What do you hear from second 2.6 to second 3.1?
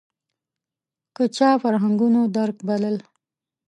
بلل